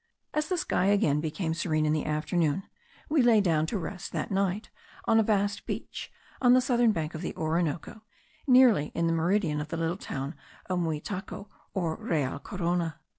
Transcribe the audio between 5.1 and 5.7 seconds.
a vast